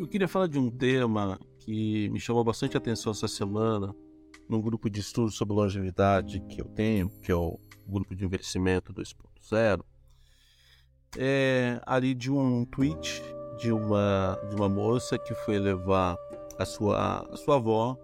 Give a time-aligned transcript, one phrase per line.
[0.00, 3.94] eu queria falar de um tema que me chamou bastante atenção essa semana
[4.48, 8.94] num grupo de estudos sobre longevidade que eu tenho, que é o grupo de envelhecimento
[8.94, 9.84] 2.0.
[11.18, 13.22] É ali de um tweet
[13.58, 16.16] de uma, de uma moça que foi levar
[16.58, 17.98] a sua, a sua avó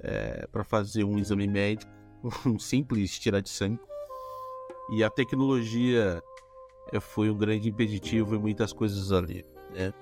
[0.00, 1.92] é, para fazer um exame médico,
[2.44, 3.78] um simples tirar de sangue.
[4.90, 6.20] E a tecnologia
[6.92, 9.94] é, foi um grande impeditivo em muitas coisas ali, né?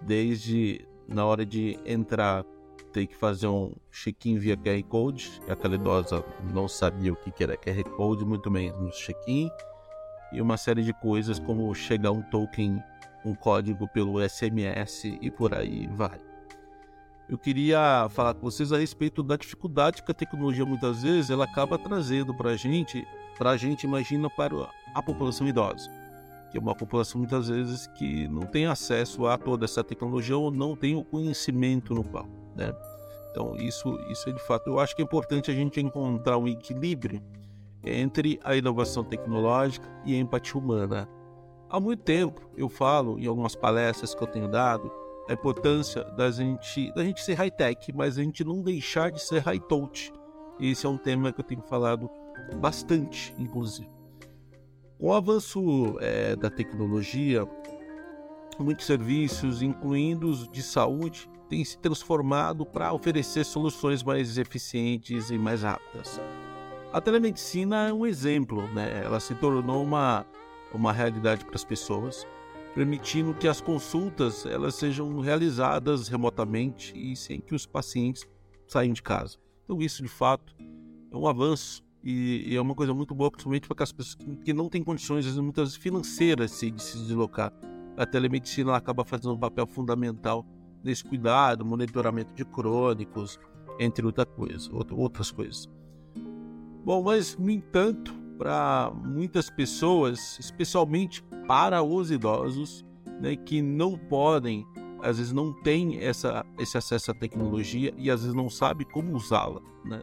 [0.00, 2.44] Desde na hora de entrar,
[2.92, 5.40] ter que fazer um check-in via QR Code.
[5.48, 9.50] Aquela idosa não sabia o que era QR Code, muito menos no check-in.
[10.32, 12.82] E uma série de coisas como chegar um token,
[13.24, 16.18] um código pelo SMS e por aí vai.
[17.28, 21.44] Eu queria falar com vocês a respeito da dificuldade que a tecnologia muitas vezes ela
[21.44, 23.06] acaba trazendo para a gente,
[23.38, 26.01] para a gente imagina para a população idosa
[26.52, 30.50] que é uma população muitas vezes que não tem acesso a toda essa tecnologia ou
[30.50, 32.74] não tem o conhecimento no qual, né?
[33.30, 34.68] Então isso, isso é de fato.
[34.68, 37.22] Eu acho que é importante a gente encontrar um equilíbrio
[37.82, 41.08] entre a inovação tecnológica e a empatia humana.
[41.70, 44.92] Há muito tempo eu falo em algumas palestras que eu tenho dado
[45.30, 49.38] a importância da gente, da gente ser high-tech, mas a gente não deixar de ser
[49.38, 50.12] high-touch.
[50.60, 52.10] Esse é um tema que eu tenho falado
[52.60, 54.01] bastante, inclusive.
[55.02, 57.44] Com o avanço é, da tecnologia,
[58.56, 65.36] muitos serviços, incluindo os de saúde, têm se transformado para oferecer soluções mais eficientes e
[65.36, 66.20] mais rápidas.
[66.92, 69.02] A telemedicina é um exemplo, né?
[69.02, 70.24] ela se tornou uma,
[70.72, 72.24] uma realidade para as pessoas,
[72.72, 78.24] permitindo que as consultas elas sejam realizadas remotamente e sem que os pacientes
[78.68, 79.36] saiam de casa.
[79.64, 80.54] Então isso, de fato,
[81.10, 84.52] é um avanço e, e, é uma coisa muito boa, principalmente para aquelas pessoas que,
[84.52, 87.52] não têm condições, vezes, muitas financeiras de se deslocar.
[87.96, 90.44] A telemedicina acaba fazendo um papel fundamental
[90.82, 93.38] nesse cuidado, monitoramento de crônicos,
[93.78, 95.68] entre outra coisa, outras coisas.
[96.84, 102.84] Bom, mas, no entanto, para muitas pessoas, especialmente para os idosos,
[103.20, 104.66] né, que não podem,
[105.00, 109.14] às vezes não têm essa, esse acesso à tecnologia e às vezes não sabem como
[109.14, 109.60] usá-la.
[109.84, 110.02] Né?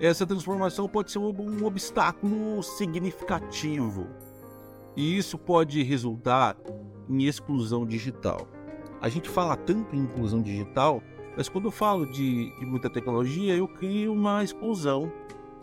[0.00, 4.08] Essa transformação pode ser um, obstáculo significativo.
[4.96, 6.56] E isso pode resultar
[7.08, 8.48] em exclusão digital.
[9.00, 11.02] A gente fala tanto em inclusão digital,
[11.36, 15.10] mas quando eu falo de, de, muita tecnologia, eu crio uma exclusão.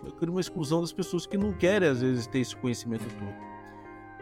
[0.03, 3.47] Eu crio uma exclusão das pessoas que não querem, às vezes, ter esse conhecimento todo.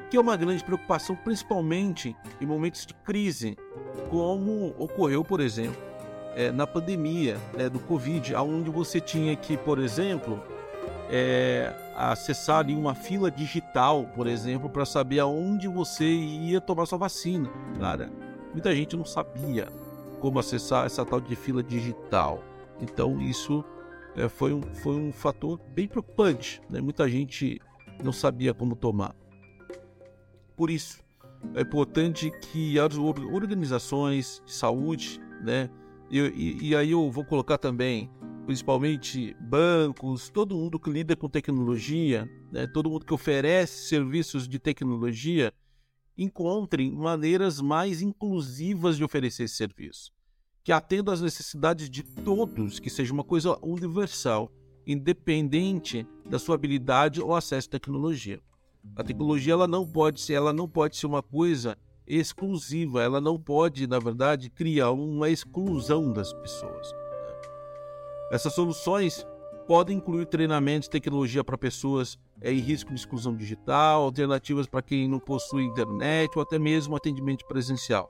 [0.10, 3.58] Que é uma grande preocupação, principalmente em momentos de crise,
[4.10, 5.82] como ocorreu, por exemplo,
[6.36, 10.44] é, na pandemia né, do Covid, onde você tinha que, por exemplo,
[11.10, 17.50] é, acessar uma fila digital, por exemplo, para saber aonde você ia tomar sua vacina.
[17.80, 18.12] Cara,
[18.52, 19.68] muita gente não sabia
[20.20, 22.44] como acessar essa tal de fila digital.
[22.82, 23.64] Então isso
[24.16, 26.62] é, foi, um, foi um fator bem preocupante.
[26.70, 26.82] Né?
[26.82, 27.62] Muita gente
[28.04, 29.16] não sabia como tomar.
[30.58, 31.00] Por isso,
[31.54, 35.70] é importante que as organizações de saúde, né,
[36.10, 38.10] e, e, e, aí eu vou colocar também,
[38.46, 44.60] principalmente bancos, todo mundo que lida com tecnologia, né, todo mundo que oferece serviços de
[44.60, 45.54] tecnologia,
[46.18, 50.12] encontrem maneiras mais inclusivas de oferecer esse serviço,
[50.64, 54.52] que atenda às necessidades de todos, que seja uma coisa universal,
[54.88, 58.40] independente da sua habilidade ou acesso à tecnologia.
[58.96, 61.76] A tecnologia ela não pode ser, ela não pode ser uma coisa
[62.08, 66.94] exclusiva, ela não pode, na verdade, criar uma exclusão das pessoas.
[68.32, 69.26] Essas soluções
[69.68, 75.08] podem incluir treinamentos, tecnologia para pessoas é, em risco de exclusão digital, alternativas para quem
[75.08, 78.08] não possui internet ou até mesmo atendimento presencial.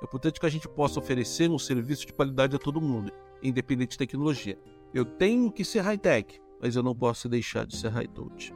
[0.00, 3.92] É importante que a gente possa oferecer um serviço de qualidade a todo mundo, independente
[3.92, 4.58] de tecnologia.
[4.92, 8.52] Eu tenho que ser high-tech, mas eu não posso deixar de ser high-touch.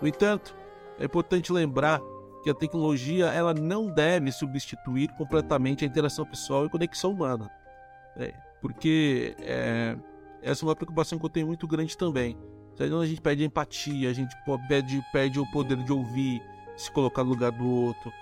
[0.00, 0.54] No entanto,
[0.98, 2.00] é importante lembrar
[2.42, 7.50] que a tecnologia ela não deve substituir completamente a interação pessoal e conexão humana.
[8.16, 9.96] É, porque é,
[10.42, 12.36] essa é uma preocupação que eu tenho muito grande também.
[12.74, 14.34] Então a gente perde a empatia, a gente
[14.68, 16.40] perde, perde o poder de ouvir,
[16.76, 18.12] se colocar no lugar do outro.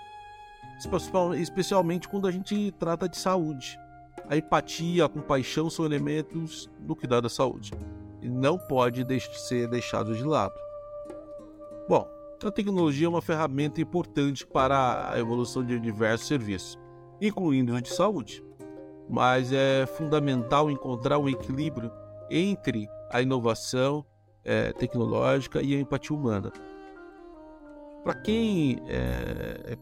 [1.39, 3.79] Especialmente quando a gente trata de saúde.
[4.27, 7.71] A empatia, a compaixão são elementos do cuidado da saúde.
[8.21, 9.05] E não pode
[9.39, 10.55] ser deixado de lado.
[11.87, 12.07] Bom,
[12.45, 16.77] a tecnologia é uma ferramenta importante para a evolução de diversos serviços,
[17.19, 18.43] incluindo os de saúde.
[19.09, 21.91] Mas é fundamental encontrar um equilíbrio
[22.29, 24.05] entre a inovação
[24.43, 26.51] é, tecnológica e a empatia humana.
[28.03, 29.77] Para quem é,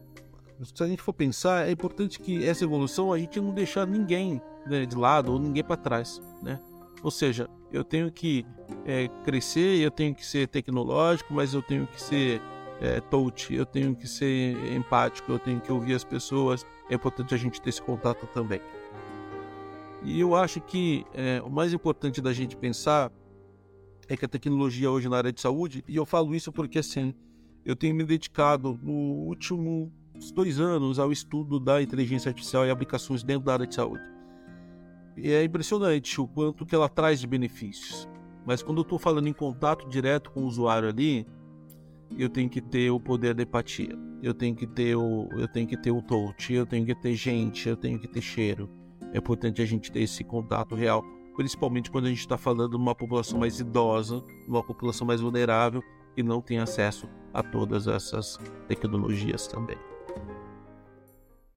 [0.64, 4.40] se a gente for pensar, é importante que essa evolução a gente não deixar ninguém
[4.66, 6.58] né, de lado ou ninguém para trás, né?
[7.06, 8.44] Ou seja, eu tenho que
[8.84, 12.42] é, crescer, eu tenho que ser tecnológico, mas eu tenho que ser
[12.80, 16.66] é, touch, eu tenho que ser empático, eu tenho que ouvir as pessoas.
[16.90, 18.60] É importante a gente ter esse contato também.
[20.02, 23.12] E eu acho que é, o mais importante da gente pensar
[24.08, 27.14] é que a tecnologia hoje na área de saúde, e eu falo isso porque assim,
[27.64, 29.92] eu tenho me dedicado no último
[30.34, 34.15] dois anos ao estudo da inteligência artificial e aplicações dentro da área de saúde.
[35.16, 38.08] E é impressionante o quanto que ela traz de benefícios.
[38.44, 41.26] Mas quando eu estou falando em contato direto com o usuário ali,
[42.16, 43.96] eu tenho que ter o poder da empatia.
[44.22, 47.14] Eu tenho que ter o, eu tenho que ter o touch, eu tenho que ter
[47.14, 48.70] gente, eu tenho que ter cheiro.
[49.12, 51.02] É importante a gente ter esse contato real,
[51.34, 55.82] principalmente quando a gente está falando de uma população mais idosa, uma população mais vulnerável
[56.16, 59.76] e não tem acesso a todas essas tecnologias também.